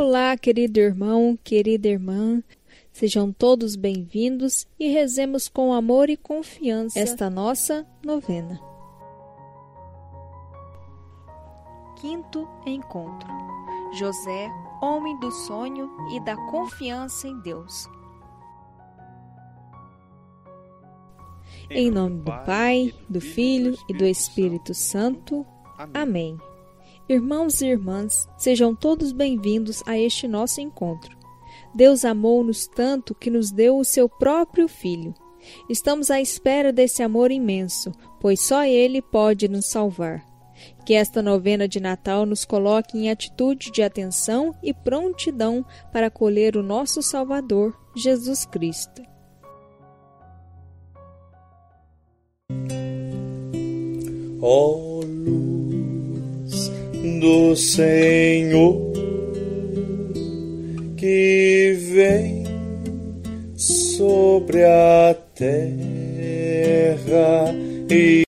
[0.00, 2.40] Olá, querido irmão, querida irmã.
[2.92, 8.60] Sejam todos bem-vindos e rezemos com amor e confiança esta nossa novena.
[12.00, 13.28] Quinto encontro.
[13.94, 14.48] José,
[14.80, 17.88] homem do sonho e da confiança em Deus.
[21.68, 25.44] Em nome do Pai, do Filho e do Espírito Santo.
[25.92, 26.38] Amém.
[27.08, 31.16] Irmãos e irmãs, sejam todos bem-vindos a este nosso encontro.
[31.74, 35.14] Deus amou-nos tanto que nos deu o seu próprio Filho.
[35.70, 40.22] Estamos à espera desse amor imenso, pois só Ele pode nos salvar.
[40.84, 46.58] Que esta novena de Natal nos coloque em atitude de atenção e prontidão para acolher
[46.58, 49.00] o nosso Salvador, Jesus Cristo.
[54.42, 54.87] Oh,
[57.18, 58.92] do Senhor
[60.96, 62.44] que vem
[63.56, 65.54] sobre a terra
[67.90, 68.27] e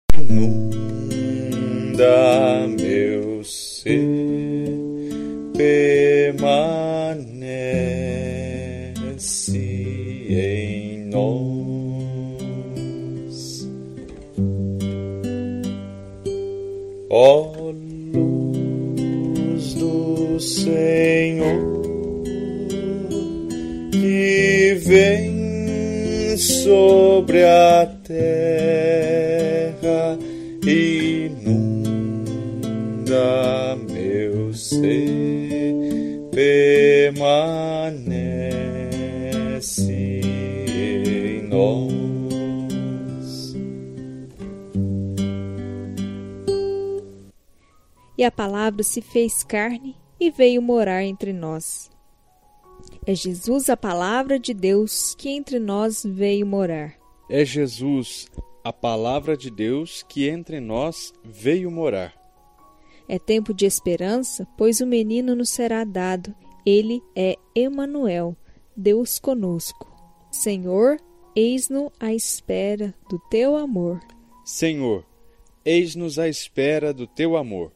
[30.63, 31.71] inunda
[33.91, 35.75] meu ser,
[36.31, 37.41] permanece
[40.23, 41.91] em nós.
[48.19, 51.91] E a palavra se fez carne e veio morar entre nós.
[53.07, 56.95] É Jesus a palavra de Deus que entre nós veio morar.
[57.31, 58.27] É Jesus
[58.63, 62.15] a palavra de Deus que entre nós veio morar.
[63.09, 66.35] É tempo de esperança, pois o menino nos será dado.
[66.65, 68.37] Ele é Emanuel,
[68.77, 69.91] Deus conosco.
[70.31, 70.99] Senhor,
[71.35, 74.01] eis-nos à espera do teu amor.
[74.45, 75.05] Senhor,
[75.65, 77.73] eis-nos à espera do teu amor.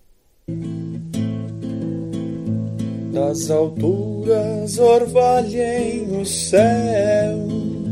[3.12, 7.83] Das alturas orvalhem os céus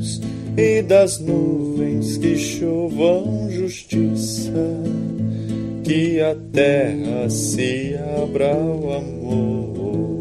[0.57, 4.53] e das nuvens que chovam justiça,
[5.85, 10.21] que a terra se abra ao amor.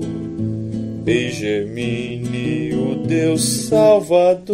[1.06, 4.52] E gemine o Deus Salvador,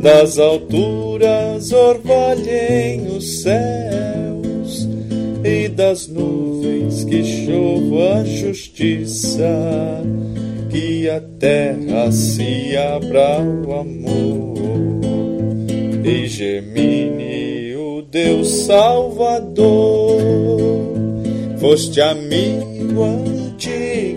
[0.00, 4.88] das alturas orvalhem os céus
[5.44, 9.48] e das nuvens que chova justiça,
[10.70, 14.54] que a terra se abra ao amor
[16.04, 20.20] e gemine o Deus Salvador.
[21.58, 24.10] Foste amigo antigamente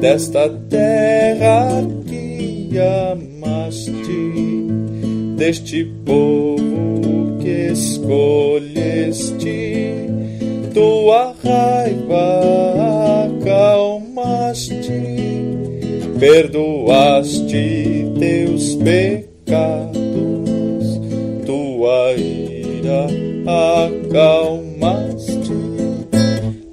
[0.00, 4.66] desta terra que amaste,
[5.36, 9.54] deste povo que escolheste,
[10.74, 13.01] tua raiva
[16.22, 20.00] perdoaste teus pecados,
[21.44, 23.08] tua ira
[23.82, 25.50] acalmaste.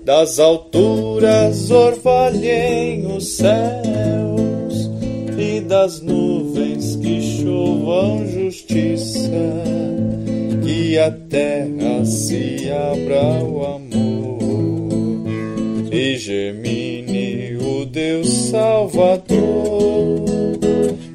[0.06, 4.92] Das alturas orvalhem os céus
[5.36, 9.32] e das nuvens que chovam justiça,
[10.64, 13.44] que a terra se abra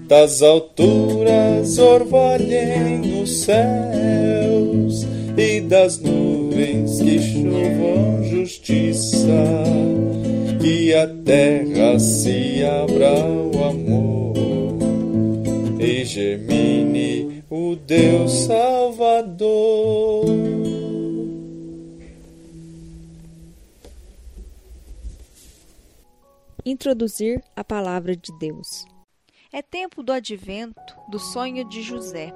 [0.07, 5.07] Das alturas orvalhem os céus
[5.37, 9.65] e das nuvens que chovam justiça,
[10.61, 14.35] que a terra se abra ao amor
[15.81, 20.27] e gemine o Deus Salvador.
[26.67, 28.94] Introduzir a palavra de Deus.
[29.55, 32.35] É tempo do advento do sonho de José.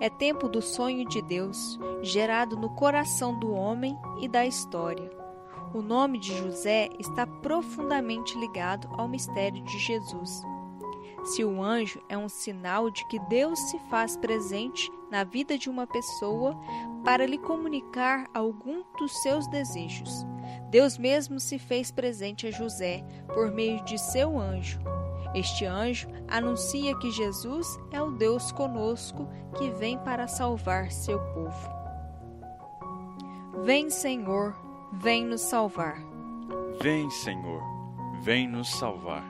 [0.00, 5.08] É tempo do sonho de Deus, gerado no coração do homem e da história.
[5.72, 10.42] O nome de José está profundamente ligado ao mistério de Jesus.
[11.22, 15.70] Se o anjo é um sinal de que Deus se faz presente na vida de
[15.70, 16.58] uma pessoa
[17.04, 20.26] para lhe comunicar algum dos seus desejos,
[20.68, 24.80] Deus mesmo se fez presente a José por meio de seu anjo.
[25.34, 31.80] Este anjo anuncia que Jesus é o Deus conosco que vem para salvar seu povo.
[33.62, 34.56] Vem, Senhor,
[34.92, 36.02] vem nos salvar.
[36.80, 37.62] Vem, Senhor,
[38.22, 39.24] vem nos salvar.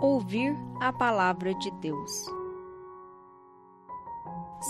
[0.00, 2.26] Ouvir a palavra de Deus.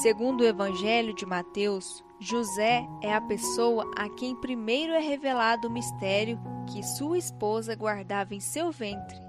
[0.02, 5.70] Segundo o Evangelho de Mateus, José é a pessoa a quem primeiro é revelado o
[5.70, 9.20] mistério que sua esposa guardava em seu ventre.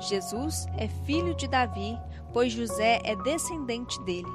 [0.00, 1.98] Jesus é filho de Davi,
[2.32, 4.28] pois José é descendente dele,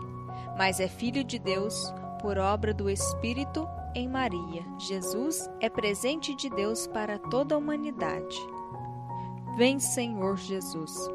[0.57, 4.63] mas é filho de Deus por obra do Espírito em Maria.
[4.79, 8.37] Jesus é presente de Deus para toda a humanidade.
[9.55, 11.09] Vem, Senhor Jesus.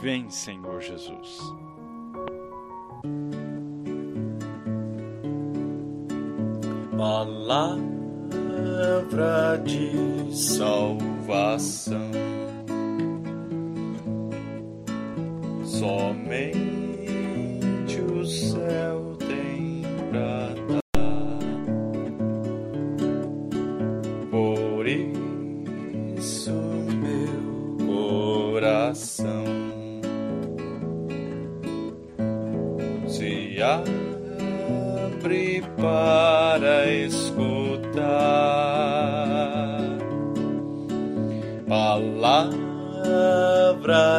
[0.00, 1.40] Vem, Senhor Jesus.
[8.60, 12.10] Palavra de salvação.
[15.64, 16.60] Somente
[18.00, 20.49] o céu tem pra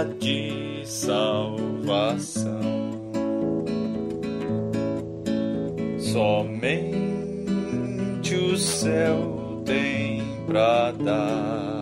[0.06, 2.62] de salvação.
[6.00, 7.02] Somente
[8.36, 11.82] o céu tem pra dar.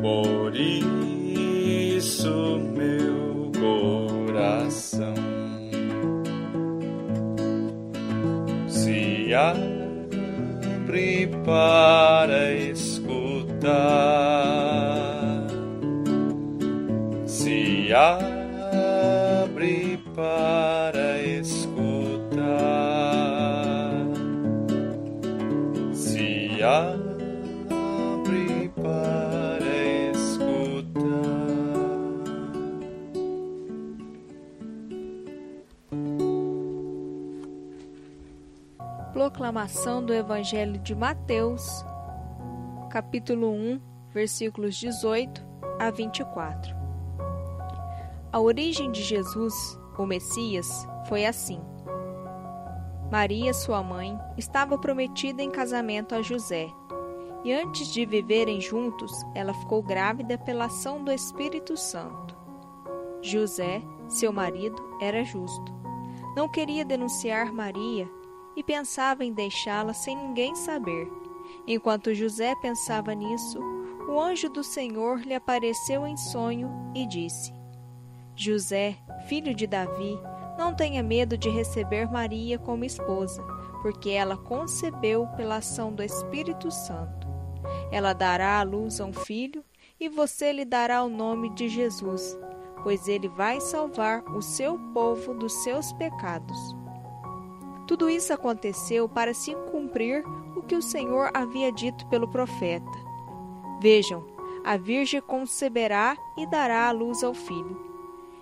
[0.00, 2.30] Por isso,
[2.74, 5.14] meu coração
[8.68, 14.27] se abre para escutar,
[17.98, 22.38] abre para escutar,
[25.92, 30.78] se abre para escutar.
[39.12, 41.84] Proclamação do Evangelho de Mateus,
[42.90, 43.80] capítulo 1,
[44.14, 45.44] versículos 18
[45.80, 46.77] a 24.
[48.38, 51.60] A origem de Jesus, o Messias, foi assim.
[53.10, 56.68] Maria, sua mãe, estava prometida em casamento a José,
[57.42, 62.36] e antes de viverem juntos, ela ficou grávida pela ação do Espírito Santo.
[63.20, 65.74] José, seu marido, era justo.
[66.36, 68.08] Não queria denunciar Maria
[68.54, 71.10] e pensava em deixá-la sem ninguém saber.
[71.66, 73.58] Enquanto José pensava nisso,
[74.08, 77.57] o anjo do Senhor lhe apareceu em sonho e disse:
[78.38, 78.96] José,
[79.26, 80.16] filho de Davi,
[80.56, 83.42] não tenha medo de receber Maria como esposa,
[83.82, 87.26] porque ela concebeu pela ação do Espírito Santo.
[87.90, 89.64] Ela dará à luz a um filho,
[89.98, 92.38] e você lhe dará o nome de Jesus,
[92.84, 96.56] pois ele vai salvar o seu povo dos seus pecados.
[97.88, 100.22] Tudo isso aconteceu para se cumprir
[100.54, 102.86] o que o Senhor havia dito pelo profeta.
[103.80, 104.24] Vejam,
[104.64, 107.87] a Virgem conceberá e dará à luz ao filho.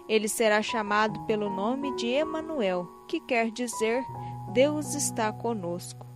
[0.08, 4.04] Ele será chamado pelo nome de Emanuel, que quer dizer
[4.52, 6.06] Deus está conosco.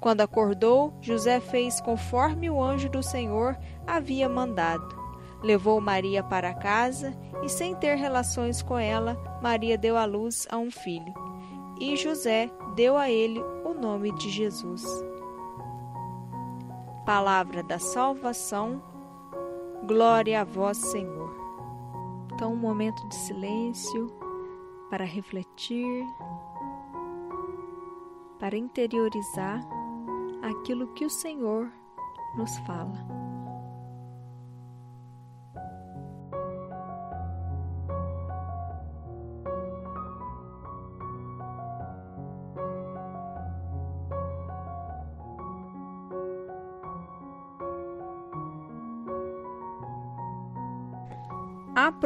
[0.00, 4.96] Quando acordou, José fez conforme o anjo do Senhor havia mandado.
[5.42, 10.58] Levou Maria para casa e, sem ter relações com ela, Maria deu à luz a
[10.58, 11.12] um filho.
[11.80, 14.84] E José deu a ele o nome de Jesus.
[17.04, 18.82] Palavra da salvação,
[19.86, 21.47] glória a vós, Senhor.
[22.38, 24.06] Então, um momento de silêncio
[24.88, 26.06] para refletir,
[28.38, 29.60] para interiorizar
[30.40, 31.68] aquilo que o Senhor
[32.36, 33.17] nos fala.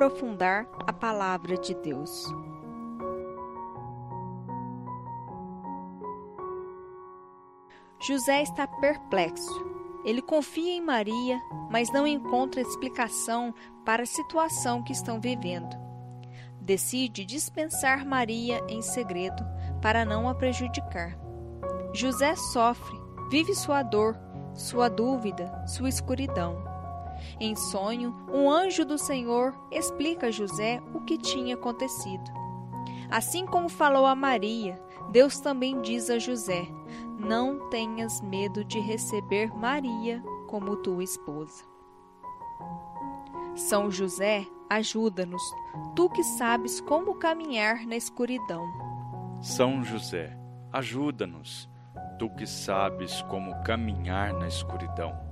[0.03, 2.27] Aprofundar a palavra de Deus.
[8.01, 9.65] José está perplexo.
[10.05, 11.41] Ele confia em Maria,
[11.71, 13.55] mas não encontra explicação
[13.85, 15.77] para a situação que estão vivendo.
[16.61, 19.45] Decide dispensar Maria em segredo
[19.81, 21.17] para não a prejudicar.
[21.95, 22.99] José sofre,
[23.31, 24.19] vive sua dor,
[24.53, 26.72] sua dúvida, sua escuridão.
[27.41, 32.31] Em sonho, um anjo do Senhor explica a José o que tinha acontecido.
[33.11, 36.67] Assim como falou a Maria, Deus também diz a José:
[37.19, 41.65] Não tenhas medo de receber Maria como tua esposa.
[43.55, 45.43] São José, ajuda-nos,
[45.95, 48.65] tu que sabes como caminhar na escuridão.
[49.43, 50.39] São José,
[50.73, 51.69] ajuda-nos,
[52.19, 55.32] tu que sabes como caminhar na escuridão.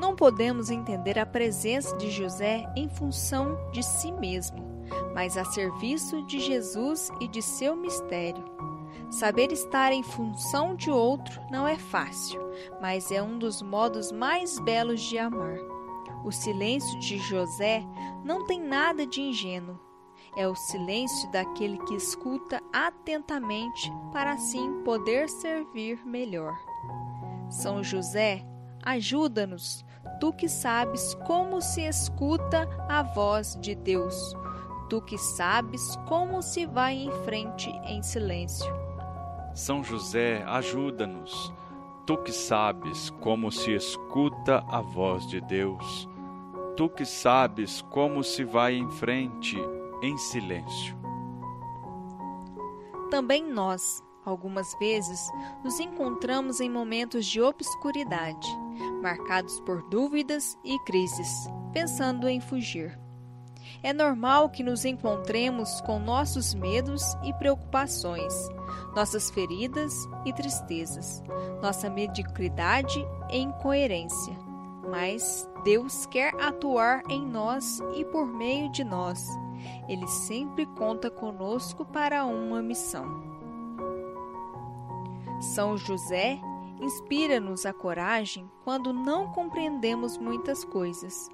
[0.00, 4.58] Não podemos entender a presença de José em função de si mesmo,
[5.14, 8.42] mas a serviço de Jesus e de seu mistério.
[9.10, 12.40] Saber estar em função de outro não é fácil,
[12.80, 15.58] mas é um dos modos mais belos de amar.
[16.24, 17.84] O silêncio de José
[18.24, 19.78] não tem nada de ingênuo.
[20.34, 26.54] É o silêncio daquele que escuta atentamente para assim poder servir melhor.
[27.50, 28.42] São José,
[28.82, 29.84] ajuda-nos,
[30.20, 34.34] tu que sabes como se escuta a voz de Deus,
[34.88, 38.72] tu que sabes como se vai em frente em silêncio.
[39.54, 41.52] São José, ajuda-nos,
[42.06, 46.08] tu que sabes como se escuta a voz de Deus,
[46.76, 49.56] tu que sabes como se vai em frente
[50.02, 50.98] em silêncio.
[53.10, 55.20] Também nós, algumas vezes,
[55.64, 58.48] nos encontramos em momentos de obscuridade,
[59.02, 62.98] marcados por dúvidas e crises, pensando em fugir.
[63.82, 68.34] É normal que nos encontremos com nossos medos e preocupações,
[68.94, 71.22] nossas feridas e tristezas,
[71.62, 74.36] nossa mediocridade e incoerência.
[74.88, 79.26] Mas Deus quer atuar em nós e por meio de nós.
[79.88, 83.22] Ele sempre conta conosco para uma missão.
[85.40, 86.38] São José
[86.80, 91.28] inspira-nos a coragem quando não compreendemos muitas coisas,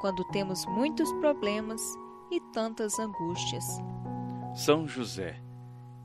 [0.00, 1.80] quando temos muitos problemas
[2.30, 3.64] e tantas angústias.
[4.54, 5.40] São José,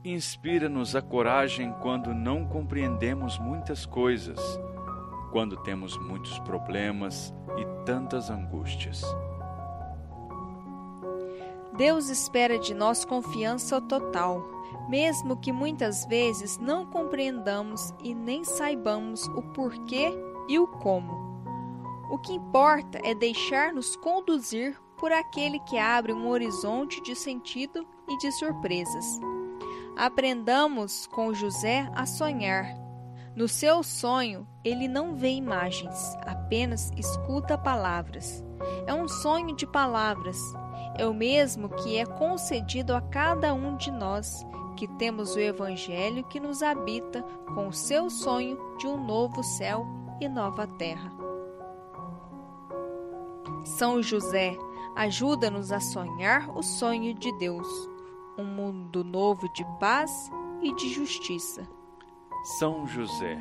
[0.04, 4.38] inspira-nos a coragem quando não compreendemos muitas coisas
[5.32, 9.02] quando temos muitos problemas e tantas angústias.
[11.76, 14.42] Deus espera de nós confiança total,
[14.88, 20.12] mesmo que muitas vezes não compreendamos e nem saibamos o porquê
[20.48, 21.26] e o como.
[22.10, 28.16] O que importa é deixar-nos conduzir por aquele que abre um horizonte de sentido e
[28.18, 29.20] de surpresas.
[29.96, 32.86] Aprendamos com José a sonhar
[33.36, 38.42] no seu sonho, ele não vê imagens, apenas escuta palavras.
[38.86, 40.40] É um sonho de palavras.
[40.98, 46.24] É o mesmo que é concedido a cada um de nós, que temos o Evangelho
[46.24, 47.22] que nos habita
[47.54, 49.86] com o seu sonho de um novo céu
[50.20, 51.12] e nova terra.
[53.64, 54.56] São José,
[54.94, 57.66] ajuda-nos a sonhar o sonho de Deus,
[58.38, 60.30] um mundo novo de paz
[60.62, 61.66] e de justiça.
[62.58, 63.38] São José,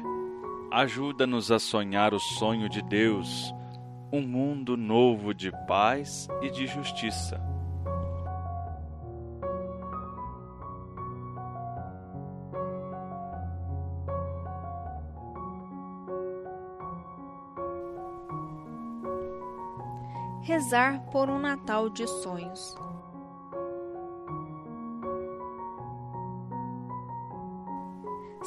[0.71, 3.53] ajuda-nos a sonhar o sonho de Deus,
[4.11, 7.41] um mundo novo de paz e de justiça.
[20.41, 22.77] Rezar por um Natal de sonhos.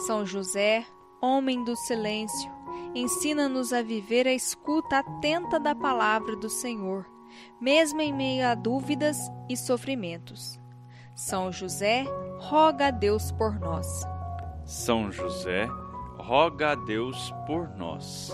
[0.07, 0.87] São José,
[1.21, 2.51] homem do silêncio,
[2.95, 7.07] ensina-nos a viver a escuta atenta da palavra do Senhor,
[7.61, 9.19] mesmo em meio a dúvidas
[9.49, 10.59] e sofrimentos.
[11.15, 12.05] São José,
[12.39, 14.05] roga a Deus por nós.
[14.65, 15.67] São José,
[16.19, 18.33] roga a Deus por nós.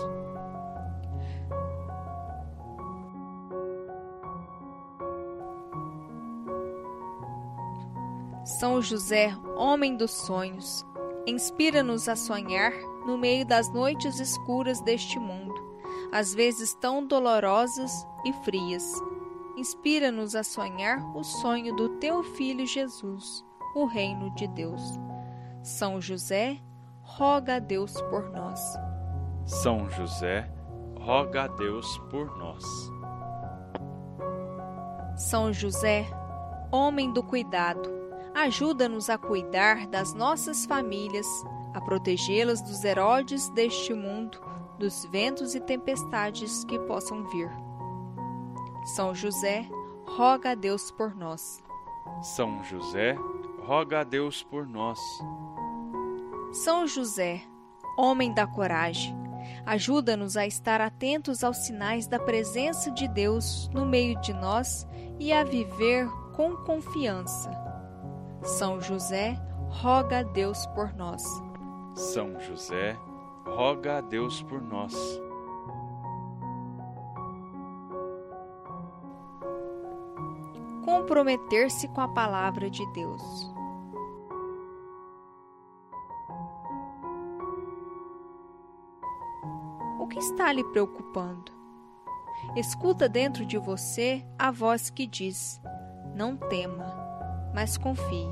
[8.43, 10.85] São José, homem dos sonhos,
[11.27, 12.71] Inspira-nos a sonhar
[13.05, 15.53] no meio das noites escuras deste mundo,
[16.11, 18.83] às vezes tão dolorosas e frias.
[19.57, 23.45] Inspira-nos a sonhar o sonho do teu filho Jesus,
[23.75, 24.81] o reino de Deus.
[25.63, 26.57] São José,
[27.01, 28.59] roga a Deus por nós.
[29.45, 30.51] São José,
[30.99, 32.63] roga a Deus por nós.
[35.15, 36.05] São José,
[36.71, 37.89] homem do cuidado,
[38.33, 41.27] ajuda-nos a cuidar das nossas famílias,
[41.75, 44.41] a protegê-las dos Herodes deste mundo,
[44.79, 47.51] dos ventos e tempestades que possam vir.
[48.95, 49.67] São José,
[50.07, 51.61] roga a Deus por nós.
[52.21, 53.17] São José,
[53.65, 54.99] roga a Deus por nós.
[56.53, 57.41] São José,
[57.97, 59.13] homem da coragem,
[59.65, 64.87] ajuda-nos a estar atentos aos sinais da presença de Deus no meio de nós
[65.19, 67.51] e a viver com confiança.
[68.43, 71.21] São José, roga a Deus por nós.
[71.95, 72.99] São José,
[73.45, 74.93] roga a Deus por nós.
[80.83, 83.49] Comprometer-se com a palavra de Deus.
[89.97, 91.53] O que está lhe preocupando?
[92.57, 95.61] Escuta dentro de você a voz que diz:
[96.13, 96.93] Não tema,
[97.53, 98.27] mas confie.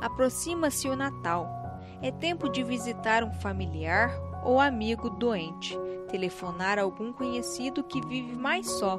[0.00, 1.59] Aproxima-se o Natal.
[2.02, 4.10] É tempo de visitar um familiar
[4.42, 5.78] ou amigo doente,
[6.08, 8.98] telefonar a algum conhecido que vive mais só,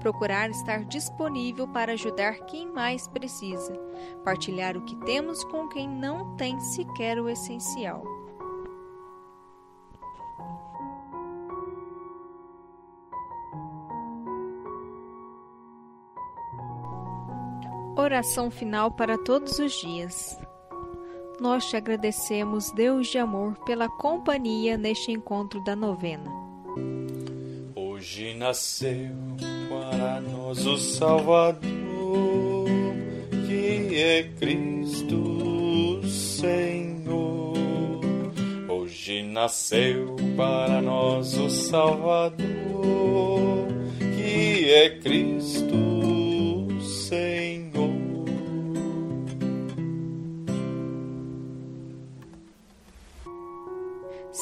[0.00, 3.72] procurar estar disponível para ajudar quem mais precisa,
[4.22, 8.04] partilhar o que temos com quem não tem sequer o essencial.
[17.96, 20.38] Oração final para todos os dias.
[21.38, 26.30] Nós te agradecemos, Deus de amor, pela companhia neste encontro da novena.
[27.74, 29.12] Hoje nasceu
[29.68, 31.60] para nós o Salvador,
[33.46, 37.52] que é Cristo Senhor.
[38.68, 42.38] Hoje nasceu para nós o Salvador,
[44.16, 45.76] que é Cristo
[46.80, 47.45] Senhor.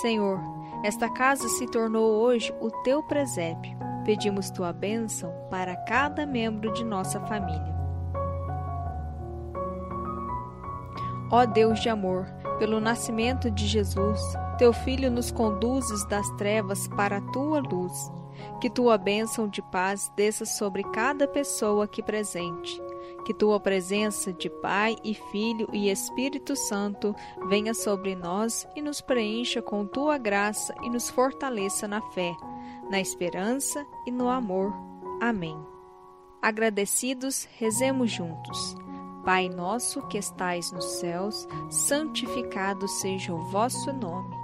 [0.04, 0.38] Senhor,
[0.82, 3.74] esta casa se tornou hoje o teu presépio.
[4.04, 7.74] Pedimos tua bênção para cada membro de nossa família.
[11.32, 12.26] Ó Deus de amor,
[12.58, 14.20] pelo nascimento de Jesus,
[14.58, 18.12] teu Filho nos conduzes das trevas para a tua luz.
[18.60, 22.80] Que tua bênção de paz desça sobre cada pessoa aqui presente.
[23.24, 27.14] Que tua presença de Pai e Filho e Espírito Santo
[27.48, 32.36] venha sobre nós e nos preencha com tua graça e nos fortaleça na fé,
[32.90, 34.74] na esperança e no amor.
[35.20, 35.58] Amém.
[36.42, 38.76] Agradecidos, rezemos juntos.
[39.24, 44.43] Pai nosso que estais nos céus, santificado seja o vosso nome.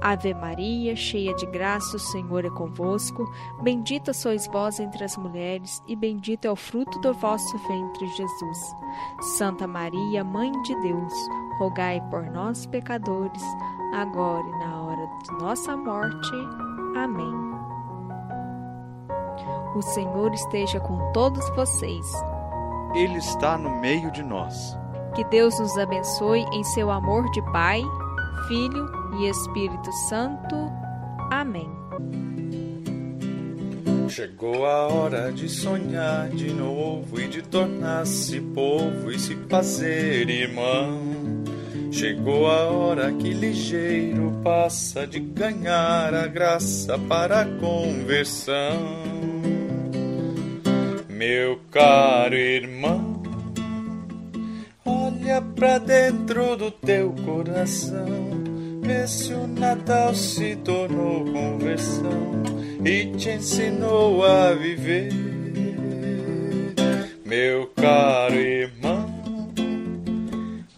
[0.00, 3.24] Ave Maria, cheia de graça, o Senhor é convosco.
[3.62, 8.74] Bendita sois vós entre as mulheres, e bendito é o fruto do vosso ventre, Jesus.
[9.36, 11.12] Santa Maria, Mãe de Deus,
[11.58, 13.42] rogai por nós, pecadores,
[13.94, 16.32] agora e na hora de nossa morte.
[16.96, 17.46] Amém.
[19.74, 22.06] O Senhor esteja com todos vocês.
[22.94, 24.76] Ele está no meio de nós.
[25.14, 27.82] Que Deus nos abençoe em seu amor de Pai,
[28.46, 30.54] Filho e Espírito Santo.
[31.30, 31.68] Amém.
[34.08, 41.16] Chegou a hora de sonhar de novo e de tornar-se povo e se fazer irmão.
[41.90, 48.76] Chegou a hora que ligeiro passa de ganhar a graça para a conversão.
[51.08, 53.15] Meu caro irmão,
[55.26, 58.06] olha pra dentro do teu coração.
[58.80, 62.42] Vê se o Natal se tornou conversão
[62.84, 65.12] e te ensinou a viver.
[67.24, 69.52] Meu caro irmão,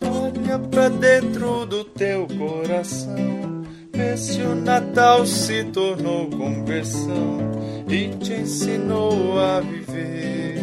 [0.01, 3.65] olha pra dentro do teu coração.
[3.93, 7.53] Vê se o Natal se tornou conversão
[7.87, 10.58] e te ensinou a viver.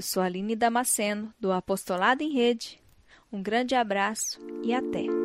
[0.00, 2.80] Eu sou Aline Damasceno, do Apostolado em Rede.
[3.30, 5.19] Um grande abraço e até!